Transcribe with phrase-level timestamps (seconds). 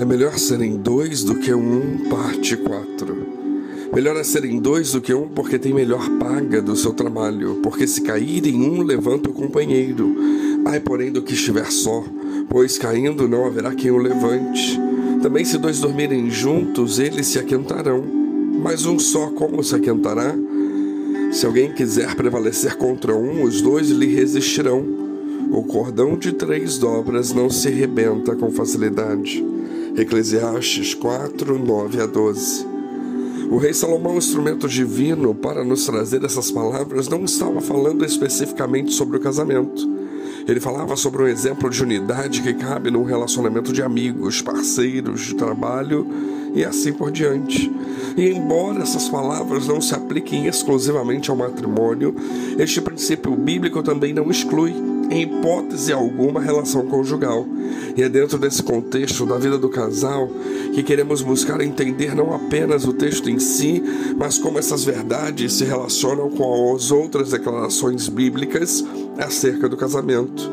[0.00, 3.26] É melhor serem dois do que um, parte 4.
[3.92, 7.56] Melhor é serem dois do que um, porque tem melhor paga do seu trabalho.
[7.62, 10.16] Porque se caírem um, levanta o companheiro.
[10.64, 12.02] Ai, porém, do que estiver só,
[12.48, 14.80] pois caindo não haverá quem o levante.
[15.22, 18.02] Também, se dois dormirem juntos, eles se aquentarão.
[18.62, 20.34] Mas um só, como se aquentará?
[21.30, 24.82] Se alguém quiser prevalecer contra um, os dois lhe resistirão.
[25.50, 29.49] O cordão de três dobras não se rebenta com facilidade.
[29.96, 32.66] Eclesiastes 4, 9 a 12.
[33.50, 39.16] O rei Salomão, instrumento divino para nos trazer essas palavras, não estava falando especificamente sobre
[39.16, 39.88] o casamento.
[40.46, 45.34] Ele falava sobre um exemplo de unidade que cabe num relacionamento de amigos, parceiros de
[45.34, 46.06] trabalho
[46.54, 47.70] e assim por diante.
[48.16, 52.14] E embora essas palavras não se apliquem exclusivamente ao matrimônio,
[52.58, 57.46] este princípio bíblico também não exclui em hipótese alguma, relação conjugal.
[57.96, 60.30] E é dentro desse contexto da vida do casal
[60.72, 63.82] que queremos buscar entender não apenas o texto em si,
[64.16, 68.84] mas como essas verdades se relacionam com as outras declarações bíblicas
[69.18, 70.50] acerca do casamento.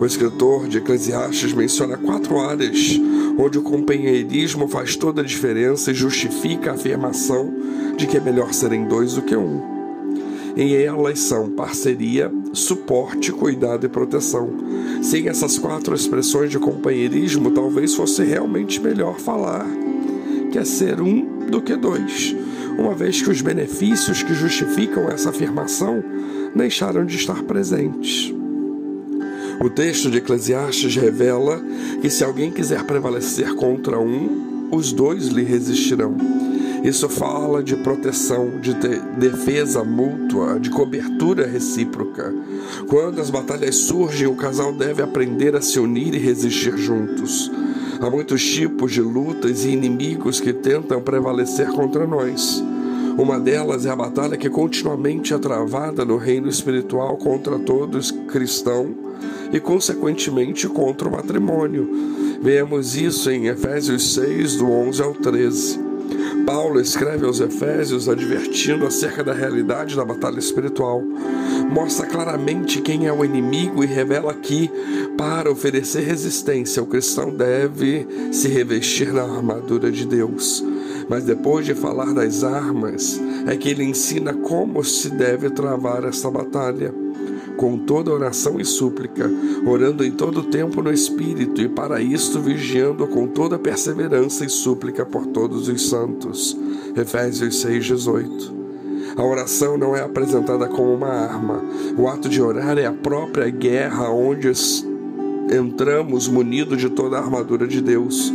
[0.00, 3.00] O escritor de Eclesiastes menciona quatro áreas
[3.38, 7.52] onde o companheirismo faz toda a diferença e justifica a afirmação
[7.96, 9.73] de que é melhor serem dois do que um.
[10.56, 14.50] E elas são parceria, suporte, cuidado e proteção.
[15.02, 19.66] Sem essas quatro expressões de companheirismo, talvez fosse realmente melhor falar
[20.54, 22.32] que é ser um do que dois,
[22.78, 26.00] uma vez que os benefícios que justificam essa afirmação
[26.54, 28.32] deixaram de estar presentes.
[29.60, 31.60] O texto de Eclesiastes revela
[32.00, 36.16] que se alguém quiser prevalecer contra um, os dois lhe resistirão.
[36.84, 38.74] Isso fala de proteção, de
[39.16, 42.30] defesa mútua, de cobertura recíproca.
[42.86, 47.50] Quando as batalhas surgem, o casal deve aprender a se unir e resistir juntos.
[47.98, 52.62] Há muitos tipos de lutas e inimigos que tentam prevalecer contra nós.
[53.16, 58.94] Uma delas é a batalha que continuamente é travada no reino espiritual contra todos cristão
[59.50, 61.88] e, consequentemente, contra o matrimônio.
[62.42, 65.83] Vemos isso em Efésios 6, do 11 ao 13.
[66.46, 71.02] Paulo escreve aos Efésios advertindo acerca da realidade da batalha espiritual.
[71.70, 74.70] Mostra claramente quem é o inimigo e revela que,
[75.16, 80.62] para oferecer resistência, o cristão deve se revestir na armadura de Deus.
[81.08, 86.30] Mas depois de falar das armas, é que ele ensina como se deve travar esta
[86.30, 87.03] batalha
[87.56, 89.30] com toda oração e súplica,
[89.66, 95.04] orando em todo tempo no Espírito, e para isto vigiando com toda perseverança e súplica
[95.06, 96.56] por todos os santos.
[96.96, 98.64] Efésios 6,18.
[99.16, 101.62] A oração não é apresentada como uma arma.
[101.96, 104.50] O ato de orar é a própria guerra onde
[105.52, 108.32] entramos munido de toda a armadura de Deus.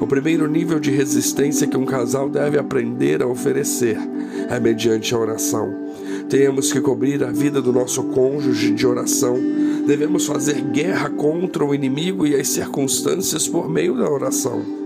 [0.00, 3.98] O primeiro nível de resistência que um casal deve aprender a oferecer
[4.48, 5.72] é mediante a oração.
[6.28, 9.36] Temos que cobrir a vida do nosso cônjuge de oração.
[9.86, 14.82] Devemos fazer guerra contra o inimigo e as circunstâncias por meio da oração.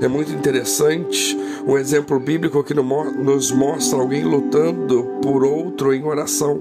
[0.00, 6.60] É muito interessante um exemplo bíblico que nos mostra alguém lutando por outro em oração.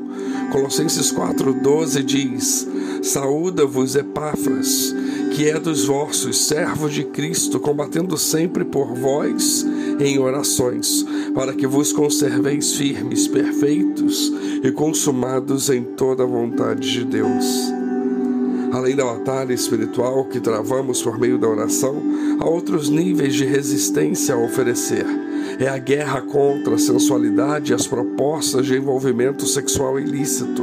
[0.52, 2.68] Colossenses 4,12 diz:
[3.02, 4.96] Saúda-vos, Epáfras,
[5.36, 9.66] que é dos vossos, servos de Cristo, combatendo sempre por vós
[10.00, 14.32] em orações, para que vos conserveis firmes, perfeitos
[14.64, 17.46] e consumados em toda a vontade de Deus.
[18.72, 22.02] Além da batalha espiritual que travamos por meio da oração,
[22.40, 25.06] há outros níveis de resistência a oferecer.
[25.60, 30.62] É a guerra contra a sensualidade e as propostas de envolvimento sexual ilícito,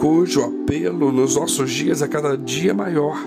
[0.00, 3.18] cujo apelo nos nossos dias é cada dia maior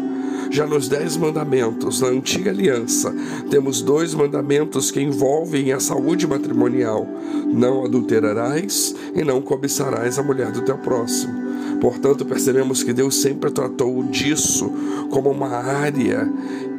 [0.50, 3.13] já nos Dez Mandamentos, na Antiga Aliança,
[3.50, 7.07] temos dois mandamentos que envolvem a saúde matrimonial:
[7.53, 11.44] não adulterarás e não cobiçarás a mulher do teu próximo.
[11.80, 14.72] Portanto, percebemos que Deus sempre tratou disso
[15.09, 16.30] como uma área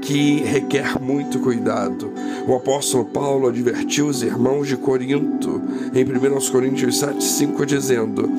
[0.00, 2.10] que requer muito cuidado.
[2.46, 5.60] O apóstolo Paulo advertiu os irmãos de Corinto,
[5.92, 8.30] em 1 Coríntios 7, 5, dizendo: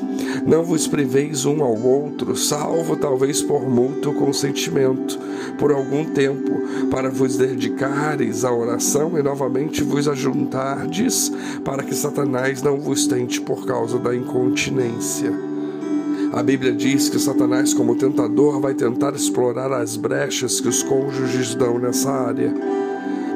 [0.46, 5.18] Não vos priveis um ao outro, salvo talvez por mútuo consentimento,
[5.58, 6.58] por algum tempo,
[6.90, 11.30] para vos dedicares à oração e novamente vos ajuntardes,
[11.64, 15.47] para que Satanás não vos tente por causa da incontinência.
[16.32, 21.54] A Bíblia diz que Satanás, como tentador, vai tentar explorar as brechas que os cônjuges
[21.54, 22.54] dão nessa área.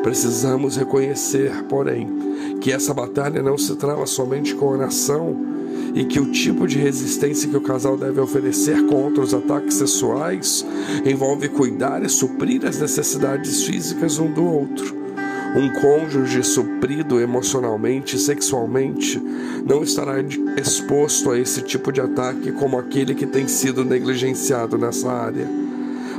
[0.02, 2.08] Precisamos reconhecer, porém,
[2.60, 5.36] que essa batalha não se trava somente com oração
[5.94, 10.64] e que o tipo de resistência que o casal deve oferecer contra os ataques sexuais
[11.04, 15.01] envolve cuidar e suprir as necessidades físicas um do outro.
[15.54, 19.22] Um cônjuge suprido emocionalmente e sexualmente
[19.66, 20.14] não estará
[20.56, 25.46] exposto a esse tipo de ataque como aquele que tem sido negligenciado nessa área.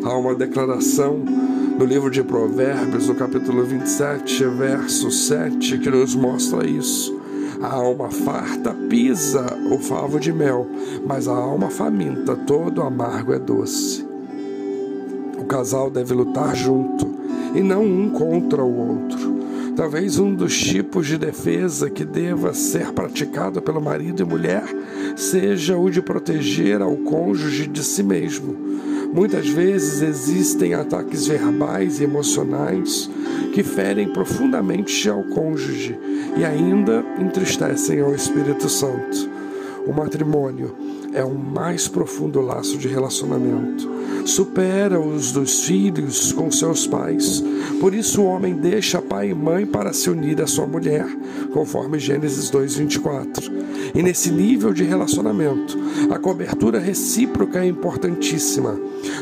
[0.04, 6.68] Há uma declaração no livro de Provérbios, no capítulo 27, verso 7, que nos mostra
[6.68, 7.20] isso.
[7.60, 10.68] A alma farta pisa o favo de mel,
[11.08, 14.06] mas a alma faminta todo amargo é doce.
[15.40, 17.08] O casal deve lutar junto
[17.56, 19.13] e não um contra o outro.
[19.76, 24.64] Talvez um dos tipos de defesa que deva ser praticado pelo marido e mulher
[25.16, 28.56] seja o de proteger ao cônjuge de si mesmo.
[29.12, 33.10] Muitas vezes existem ataques verbais e emocionais
[33.54, 35.98] que ferem profundamente ao cônjuge
[36.38, 39.30] e ainda entristecem ao Espírito Santo.
[39.88, 40.76] O matrimônio
[41.14, 43.93] é o mais profundo laço de relacionamento.
[44.26, 47.44] Supera os dos filhos com seus pais.
[47.80, 51.06] Por isso o homem deixa pai e mãe para se unir à sua mulher,
[51.52, 53.52] conforme Gênesis 2:24.
[53.94, 55.78] E nesse nível de relacionamento,
[56.10, 58.80] a cobertura recíproca é importantíssima.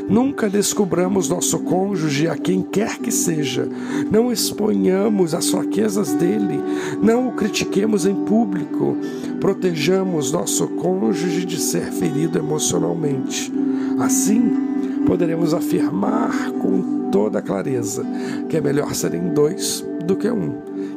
[0.07, 3.68] Nunca descobramos nosso cônjuge a quem quer que seja.
[4.09, 6.62] Não exponhamos as fraquezas dele.
[7.01, 8.95] Não o critiquemos em público.
[9.39, 13.51] Protejamos nosso cônjuge de ser ferido emocionalmente.
[14.00, 14.70] Assim,
[15.06, 18.03] poderemos afirmar com toda clareza
[18.50, 20.53] que é melhor serem dois do que um.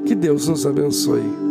[0.06, 1.43] Que Deus nos abençoe.